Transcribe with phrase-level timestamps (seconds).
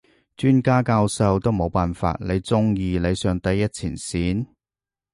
[0.35, 4.47] 專家教授都冇辦法，你中意你上第一前線？